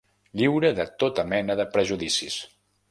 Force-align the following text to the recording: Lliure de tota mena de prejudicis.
Lliure 0.39 0.71
de 0.79 0.87
tota 1.03 1.27
mena 1.35 1.59
de 1.61 1.71
prejudicis. 1.77 2.45